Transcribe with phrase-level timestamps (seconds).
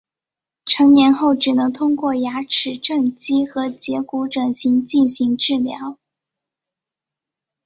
[0.65, 5.99] 成年后只能通过牙齿正畸和截骨整形进行治疗。